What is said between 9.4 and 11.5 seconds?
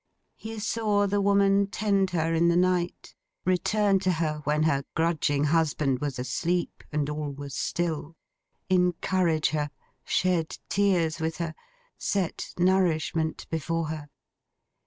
her, shed tears with